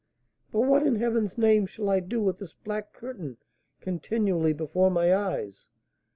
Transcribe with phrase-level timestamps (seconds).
[0.51, 3.37] "But what, in heaven's name, shall I do with this black curtain
[3.81, 5.67] continually before my eyes?